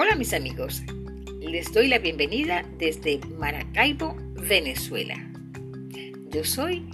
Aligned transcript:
Hola 0.00 0.14
mis 0.14 0.32
amigos, 0.32 0.84
les 1.40 1.72
doy 1.72 1.88
la 1.88 1.98
bienvenida 1.98 2.64
desde 2.78 3.18
Maracaibo, 3.36 4.14
Venezuela. 4.48 5.16
Yo 6.30 6.44
soy 6.44 6.88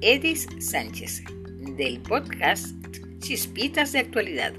Edis 0.00 0.48
Sánchez 0.58 1.22
del 1.76 2.00
podcast 2.00 2.74
Chispitas 3.20 3.92
de 3.92 4.00
Actualidad. 4.00 4.54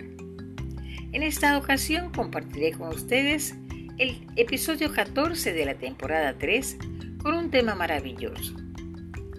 En 1.11 1.23
esta 1.23 1.57
ocasión 1.57 2.09
compartiré 2.13 2.71
con 2.71 2.87
ustedes 2.87 3.55
el 3.97 4.25
episodio 4.37 4.93
14 4.93 5.51
de 5.51 5.65
la 5.65 5.77
temporada 5.77 6.37
3 6.37 6.77
con 7.21 7.35
un 7.35 7.51
tema 7.51 7.75
maravilloso, 7.75 8.55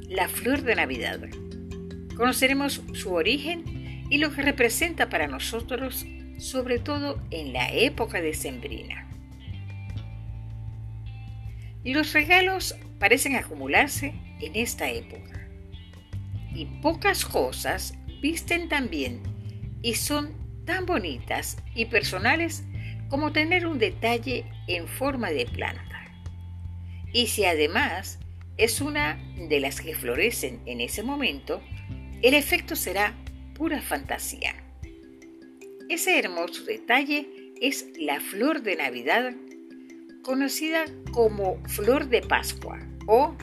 la 0.07 0.29
flor 0.29 0.61
de 0.65 0.75
Navidad. 0.75 1.19
Conoceremos 2.15 2.83
su 2.93 3.15
origen 3.15 4.05
y 4.11 4.19
lo 4.19 4.31
que 4.35 4.43
representa 4.43 5.09
para 5.09 5.29
nosotros, 5.29 6.05
sobre 6.41 6.79
todo 6.79 7.21
en 7.31 7.53
la 7.53 7.71
época 7.71 8.21
decembrina. 8.21 9.07
Los 11.85 12.13
regalos 12.13 12.75
parecen 12.99 13.37
acumularse 13.37 14.15
en 14.41 14.57
esta 14.57 14.91
época 14.91 15.49
y 16.55 16.67
pocas 16.83 17.25
cosas 17.25 17.95
visten 18.21 18.69
tan 18.69 18.91
bien 18.91 19.21
y 19.83 19.95
son 19.95 20.33
tan 20.67 20.87
bonitas 20.87 21.57
y 21.75 21.87
personales 21.87 22.65
como 23.09 23.33
tener 23.33 23.67
un 23.67 23.79
detalle 23.79 24.45
en 24.67 24.87
forma 24.87 25.31
de 25.31 25.47
planta. 25.47 26.13
Y 27.13 27.27
si 27.27 27.45
además 27.45 28.19
es 28.57 28.81
una 28.81 29.19
de 29.37 29.61
las 29.61 29.81
que 29.81 29.95
florecen 29.95 30.61
en 30.67 30.81
ese 30.81 31.03
momento, 31.03 31.63
el 32.23 32.35
efecto 32.35 32.77
será 32.77 33.15
pura 33.55 33.81
fantasía. 33.81 34.60
Ese 35.91 36.21
hermoso 36.21 36.63
detalle 36.63 37.27
es 37.61 37.85
la 37.99 38.21
flor 38.21 38.63
de 38.63 38.77
Navidad, 38.77 39.35
conocida 40.23 40.85
como 41.11 41.61
flor 41.67 42.09
de 42.09 42.23
Pascua 42.23 42.79
o 43.09 43.37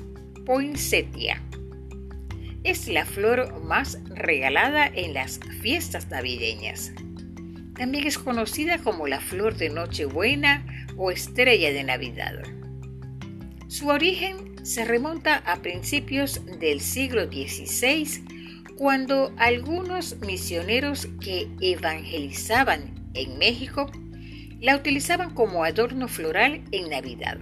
poinsettia. 0.46 1.44
Es 2.64 2.88
la 2.88 3.06
flor 3.06 3.62
más 3.66 4.00
regalada 4.16 4.88
en 4.88 5.14
las 5.14 5.42
fiestas 5.62 6.10
navideñas. 6.10 6.94
También 7.76 8.08
es 8.08 8.18
conocida 8.18 8.78
como 8.78 9.08
la 9.08 9.20
flor 9.20 9.58
de 9.58 9.68
Nochebuena 9.68 10.66
o 10.96 11.12
estrella 11.12 11.74
de 11.74 11.84
Navidad. 11.84 12.44
Su 13.68 13.90
origen 13.90 14.66
se 14.66 14.86
remonta 14.86 15.40
a 15.46 15.58
principios 15.58 16.40
del 16.62 16.80
siglo 16.80 17.26
XVI 17.26 18.37
cuando 18.78 19.34
algunos 19.38 20.20
misioneros 20.20 21.08
que 21.20 21.48
evangelizaban 21.62 22.94
en 23.16 23.40
México 23.40 23.90
la 24.62 24.76
utilizaban 24.76 25.34
como 25.34 25.64
adorno 25.64 26.08
floral 26.08 26.62
en 26.72 26.90
Navidad. 26.90 27.40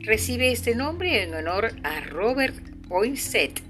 Recibe 0.00 0.50
este 0.50 0.74
nombre 0.74 1.22
en 1.22 1.34
honor 1.34 1.72
a 1.82 2.00
Robert 2.00 2.56
Poinsett, 2.88 3.60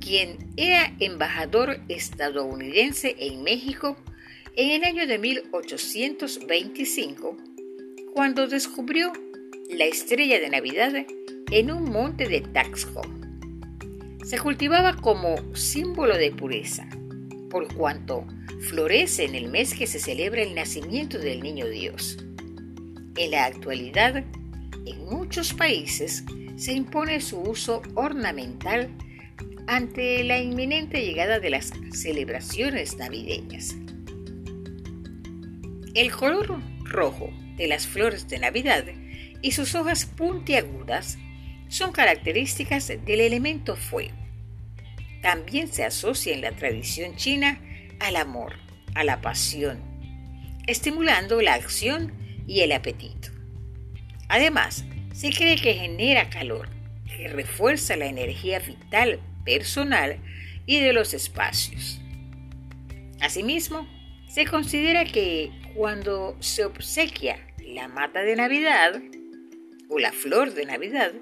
quien 0.00 0.38
era 0.56 0.92
embajador 0.98 1.80
estadounidense 1.88 3.14
en 3.20 3.44
México 3.44 3.96
en 4.56 4.70
el 4.70 4.82
año 4.84 5.06
de 5.06 5.18
1825, 5.18 7.36
cuando 8.12 8.48
descubrió 8.48 9.12
la 9.70 9.84
estrella 9.84 10.40
de 10.40 10.50
Navidad 10.50 11.06
en 11.52 11.70
un 11.70 11.90
monte 11.90 12.28
de 12.28 12.40
Taxco 12.40 13.02
se 14.26 14.40
cultivaba 14.40 14.96
como 14.96 15.36
símbolo 15.54 16.18
de 16.18 16.32
pureza, 16.32 16.88
por 17.48 17.72
cuanto 17.72 18.26
florece 18.68 19.24
en 19.24 19.36
el 19.36 19.48
mes 19.48 19.72
que 19.72 19.86
se 19.86 20.00
celebra 20.00 20.42
el 20.42 20.56
nacimiento 20.56 21.20
del 21.20 21.40
niño 21.40 21.68
Dios. 21.68 22.18
En 23.16 23.30
la 23.30 23.44
actualidad, 23.44 24.24
en 24.84 25.04
muchos 25.04 25.54
países 25.54 26.24
se 26.56 26.72
impone 26.72 27.20
su 27.20 27.38
uso 27.40 27.82
ornamental 27.94 28.90
ante 29.68 30.24
la 30.24 30.40
inminente 30.40 31.06
llegada 31.06 31.38
de 31.38 31.50
las 31.50 31.72
celebraciones 31.92 32.96
navideñas. 32.96 33.76
El 35.94 36.10
color 36.10 36.60
rojo 36.82 37.30
de 37.56 37.68
las 37.68 37.86
flores 37.86 38.26
de 38.26 38.40
Navidad 38.40 38.86
y 39.40 39.52
sus 39.52 39.76
hojas 39.76 40.04
puntiagudas 40.04 41.16
son 41.68 41.92
características 41.92 42.88
del 42.88 43.20
elemento 43.20 43.76
fuego. 43.76 44.16
También 45.22 45.68
se 45.68 45.84
asocia 45.84 46.34
en 46.34 46.40
la 46.40 46.52
tradición 46.52 47.16
china 47.16 47.60
al 48.00 48.16
amor, 48.16 48.54
a 48.94 49.04
la 49.04 49.20
pasión, 49.20 49.80
estimulando 50.66 51.40
la 51.42 51.54
acción 51.54 52.12
y 52.46 52.60
el 52.60 52.72
apetito. 52.72 53.30
Además, 54.28 54.84
se 55.12 55.30
cree 55.30 55.56
que 55.56 55.74
genera 55.74 56.30
calor, 56.30 56.68
que 57.06 57.28
refuerza 57.28 57.96
la 57.96 58.06
energía 58.06 58.58
vital 58.58 59.20
personal 59.44 60.18
y 60.66 60.80
de 60.80 60.92
los 60.92 61.14
espacios. 61.14 62.00
Asimismo, 63.20 63.88
se 64.28 64.44
considera 64.44 65.04
que 65.04 65.50
cuando 65.74 66.36
se 66.40 66.64
obsequia 66.64 67.38
la 67.64 67.88
mata 67.88 68.20
de 68.22 68.36
Navidad 68.36 69.00
o 69.88 69.98
la 69.98 70.12
flor 70.12 70.52
de 70.52 70.66
Navidad, 70.66 71.12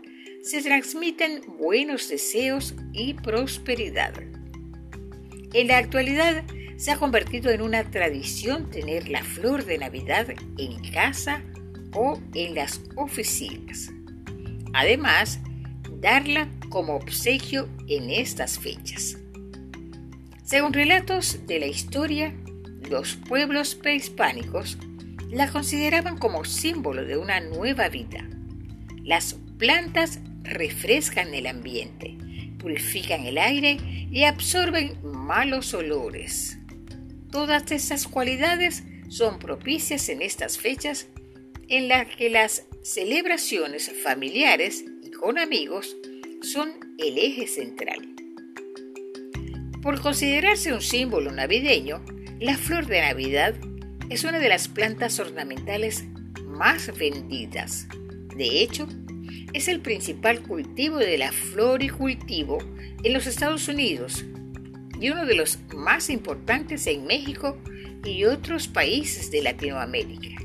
se 0.44 0.60
transmiten 0.60 1.40
buenos 1.58 2.10
deseos 2.10 2.74
y 2.92 3.14
prosperidad. 3.14 4.12
En 5.54 5.68
la 5.68 5.78
actualidad 5.78 6.44
se 6.76 6.90
ha 6.90 6.98
convertido 6.98 7.50
en 7.50 7.62
una 7.62 7.90
tradición 7.90 8.68
tener 8.68 9.08
la 9.08 9.24
flor 9.24 9.64
de 9.64 9.78
Navidad 9.78 10.26
en 10.58 10.92
casa 10.92 11.42
o 11.94 12.20
en 12.34 12.54
las 12.54 12.82
oficinas. 12.94 13.90
Además, 14.74 15.40
darla 16.00 16.50
como 16.68 16.96
obsequio 16.96 17.66
en 17.88 18.10
estas 18.10 18.58
fechas. 18.58 19.16
Según 20.44 20.74
relatos 20.74 21.46
de 21.46 21.58
la 21.58 21.66
historia, 21.68 22.34
los 22.90 23.16
pueblos 23.16 23.74
prehispánicos 23.74 24.76
la 25.30 25.50
consideraban 25.50 26.18
como 26.18 26.44
símbolo 26.44 27.06
de 27.06 27.16
una 27.16 27.40
nueva 27.40 27.88
vida. 27.88 28.28
Las 29.04 29.36
plantas 29.58 30.20
refrescan 30.44 31.34
el 31.34 31.46
ambiente, 31.46 32.16
purifican 32.58 33.26
el 33.26 33.38
aire 33.38 33.78
y 34.10 34.24
absorben 34.24 34.98
malos 35.02 35.74
olores. 35.74 36.58
Todas 37.30 37.72
estas 37.72 38.06
cualidades 38.06 38.84
son 39.08 39.38
propicias 39.38 40.08
en 40.08 40.22
estas 40.22 40.58
fechas 40.58 41.08
en 41.68 41.88
las 41.88 42.06
que 42.14 42.30
las 42.30 42.64
celebraciones 42.82 43.90
familiares 44.02 44.84
y 45.02 45.10
con 45.10 45.38
amigos 45.38 45.96
son 46.42 46.72
el 46.98 47.18
eje 47.18 47.46
central. 47.46 48.14
Por 49.82 50.00
considerarse 50.00 50.72
un 50.72 50.80
símbolo 50.80 51.32
navideño, 51.32 52.04
la 52.40 52.56
flor 52.56 52.86
de 52.86 53.00
Navidad 53.00 53.54
es 54.10 54.24
una 54.24 54.38
de 54.38 54.48
las 54.48 54.68
plantas 54.68 55.18
ornamentales 55.18 56.04
más 56.46 56.96
vendidas. 56.96 57.86
De 58.36 58.62
hecho, 58.62 58.86
es 59.54 59.68
el 59.68 59.80
principal 59.80 60.42
cultivo 60.42 60.98
de 60.98 61.16
la 61.16 61.30
floricultivo 61.32 62.58
en 63.04 63.12
los 63.12 63.26
Estados 63.26 63.68
Unidos 63.68 64.24
y 65.00 65.10
uno 65.10 65.24
de 65.24 65.36
los 65.36 65.60
más 65.74 66.10
importantes 66.10 66.86
en 66.88 67.06
México 67.06 67.56
y 68.04 68.24
otros 68.24 68.66
países 68.66 69.30
de 69.30 69.42
Latinoamérica. 69.42 70.42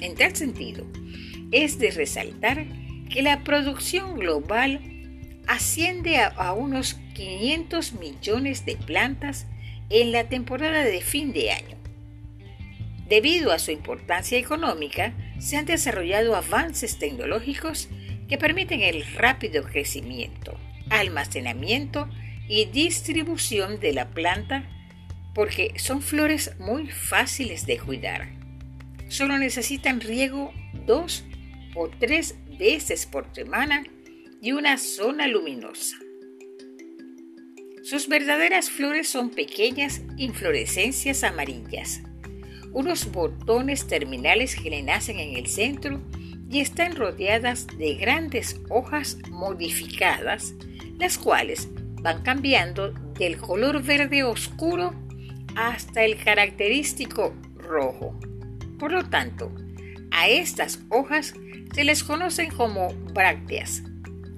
En 0.00 0.14
tal 0.14 0.34
sentido, 0.34 0.86
es 1.52 1.78
de 1.78 1.90
resaltar 1.90 2.66
que 3.10 3.22
la 3.22 3.44
producción 3.44 4.18
global 4.18 4.80
asciende 5.46 6.18
a, 6.18 6.52
unos 6.54 6.94
500 7.14 7.92
millones 7.94 8.64
de 8.64 8.76
plantas 8.76 9.46
en 9.90 10.12
la 10.12 10.28
temporada 10.28 10.82
de 10.82 11.00
fin 11.02 11.32
de 11.32 11.52
año. 11.52 11.76
Debido 13.08 13.52
a 13.52 13.58
su 13.58 13.70
importancia 13.70 14.38
económica, 14.38 15.12
se 15.38 15.56
han 15.56 15.66
desarrollado 15.66 16.34
avances 16.34 16.98
tecnológicos 16.98 17.88
que 18.28 18.38
permiten 18.38 18.82
el 18.82 19.04
rápido 19.14 19.64
crecimiento, 19.64 20.58
almacenamiento 20.90 22.08
y 22.48 22.66
distribución 22.66 23.80
de 23.80 23.92
la 23.92 24.08
planta 24.10 24.68
porque 25.34 25.74
son 25.76 26.00
flores 26.00 26.52
muy 26.58 26.88
fáciles 26.88 27.66
de 27.66 27.78
cuidar. 27.78 28.28
Solo 29.08 29.38
necesitan 29.38 30.00
riego 30.00 30.52
dos 30.86 31.24
o 31.74 31.88
tres 31.88 32.36
veces 32.58 33.06
por 33.06 33.32
semana 33.34 33.84
y 34.40 34.52
una 34.52 34.78
zona 34.78 35.26
luminosa. 35.26 35.96
Sus 37.82 38.08
verdaderas 38.08 38.70
flores 38.70 39.08
son 39.08 39.30
pequeñas 39.30 40.00
inflorescencias 40.16 41.22
amarillas, 41.22 42.00
unos 42.76 43.10
botones 43.10 43.86
terminales 43.86 44.54
que 44.54 44.68
le 44.68 44.82
nacen 44.82 45.18
en 45.18 45.34
el 45.34 45.46
centro 45.46 45.98
y 46.50 46.60
están 46.60 46.94
rodeadas 46.94 47.66
de 47.78 47.94
grandes 47.94 48.60
hojas 48.68 49.16
modificadas, 49.30 50.52
las 50.98 51.16
cuales 51.16 51.68
van 52.02 52.22
cambiando 52.22 52.90
del 53.18 53.38
color 53.38 53.82
verde 53.82 54.24
oscuro 54.24 54.92
hasta 55.54 56.04
el 56.04 56.22
característico 56.22 57.34
rojo. 57.56 58.20
Por 58.78 58.92
lo 58.92 59.08
tanto, 59.08 59.50
a 60.10 60.28
estas 60.28 60.80
hojas 60.90 61.32
se 61.74 61.82
les 61.82 62.04
conocen 62.04 62.50
como 62.50 62.92
brácteas, 63.14 63.84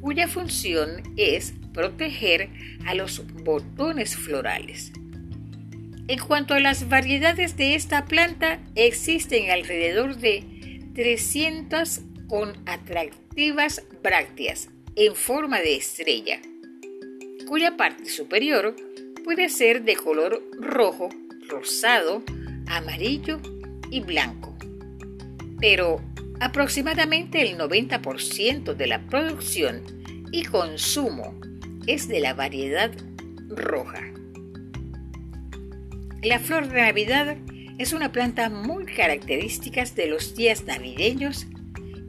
cuya 0.00 0.28
función 0.28 1.02
es 1.16 1.54
proteger 1.74 2.50
a 2.86 2.94
los 2.94 3.26
botones 3.42 4.14
florales. 4.14 4.92
En 6.08 6.18
cuanto 6.20 6.54
a 6.54 6.60
las 6.60 6.88
variedades 6.88 7.58
de 7.58 7.74
esta 7.74 8.06
planta, 8.06 8.60
existen 8.74 9.50
alrededor 9.50 10.16
de 10.16 10.42
300 10.94 12.00
con 12.28 12.54
atractivas 12.64 13.84
brácteas 14.02 14.70
en 14.96 15.14
forma 15.14 15.60
de 15.60 15.76
estrella, 15.76 16.40
cuya 17.46 17.76
parte 17.76 18.06
superior 18.06 18.74
puede 19.22 19.50
ser 19.50 19.82
de 19.82 19.96
color 19.96 20.42
rojo, 20.58 21.10
rosado, 21.46 22.22
amarillo 22.68 23.38
y 23.90 24.00
blanco. 24.00 24.56
Pero 25.60 26.00
aproximadamente 26.40 27.42
el 27.42 27.58
90% 27.58 28.74
de 28.74 28.86
la 28.86 29.06
producción 29.08 29.82
y 30.32 30.44
consumo 30.44 31.38
es 31.86 32.08
de 32.08 32.20
la 32.20 32.32
variedad 32.32 32.92
roja. 33.50 34.08
La 36.22 36.40
flor 36.40 36.68
de 36.68 36.80
Navidad 36.80 37.36
es 37.78 37.92
una 37.92 38.10
planta 38.10 38.50
muy 38.50 38.86
característica 38.86 39.84
de 39.84 40.08
los 40.08 40.34
días 40.34 40.64
navideños 40.64 41.46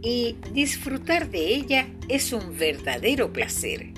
y 0.02 0.36
disfrutar 0.52 1.30
de 1.30 1.54
ella 1.54 1.88
es 2.08 2.34
un 2.34 2.58
verdadero 2.58 3.32
placer, 3.32 3.90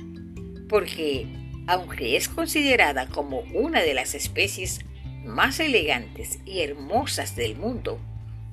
porque 0.68 1.28
aunque 1.66 2.18
es 2.18 2.28
considerada 2.28 3.08
como 3.08 3.40
una 3.54 3.80
de 3.80 3.94
las 3.94 4.14
especies 4.14 4.82
más 5.24 5.62
elegantes 5.62 6.40
y 6.46 6.60
hermosas 6.60 7.38
del 7.38 7.56
mundo, 7.56 7.98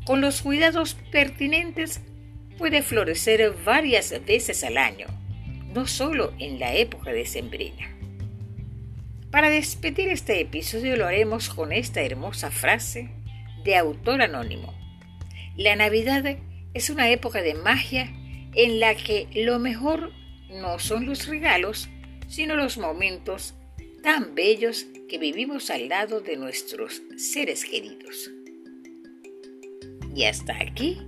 con 0.05 0.21
los 0.21 0.43
cuidados 0.43 0.95
pertinentes 1.11 2.03
puede 2.57 2.83
florecer 2.83 3.53
varias 3.65 4.15
veces 4.25 4.63
al 4.63 4.79
año, 4.79 5.09
no 5.75 5.89
solo 5.89 6.33
en 6.39 6.61
la 6.61 6.73
época 6.75 7.11
de 7.11 7.27
sembrina. 7.27 7.98
Para 9.31 9.51
despedir 9.51 10.09
este 10.09 10.41
episodio 10.41 10.97
lo 10.97 11.07
haremos 11.07 11.51
con 11.51 11.73
esta 11.73 12.01
hermosa 12.01 12.51
frase 12.51 13.11
de 13.63 13.77
autor 13.77 14.23
anónimo. 14.23 14.73
La 15.55 15.77
Navidad 15.77 16.25
es 16.73 16.89
una 16.89 17.11
época 17.11 17.43
de 17.43 17.53
magia 17.53 18.11
en 18.55 18.81
la 18.81 18.95
que 18.95 19.29
lo 19.35 19.59
mejor 19.59 20.13
no 20.49 20.79
son 20.79 21.05
los 21.05 21.27
regalos, 21.27 21.91
sino 22.27 22.57
los 22.57 22.79
momentos 22.79 23.55
tan 24.03 24.35
bellos 24.35 24.87
que 25.11 25.19
vivimos 25.19 25.69
al 25.69 25.91
lado 25.91 26.21
de 26.21 26.39
nuestros 26.39 27.03
seres 27.19 27.67
queridos. 27.67 28.31
Y 30.15 30.25
hasta 30.25 30.55
aquí 30.55 31.03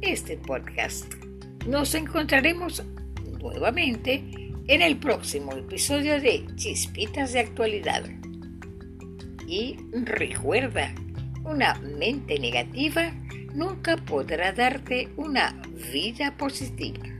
este 0.00 0.38
podcast. 0.38 1.12
Nos 1.66 1.94
encontraremos 1.94 2.82
nuevamente 3.38 4.45
en 4.68 4.82
el 4.82 4.96
próximo 4.96 5.52
episodio 5.52 6.20
de 6.20 6.44
Chispitas 6.56 7.32
de 7.32 7.40
Actualidad. 7.40 8.02
Y 9.46 9.76
recuerda, 9.92 10.92
una 11.44 11.74
mente 11.74 12.38
negativa 12.40 13.12
nunca 13.54 13.96
podrá 13.96 14.52
darte 14.52 15.08
una 15.16 15.62
vida 15.92 16.36
positiva. 16.36 17.15